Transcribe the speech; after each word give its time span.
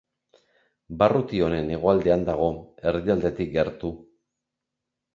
Barruti 1.03 1.43
honen 1.49 1.69
hegoaldean 1.77 2.25
dago, 2.33 2.49
erdialdetik 2.95 3.57
gertu. 3.61 3.97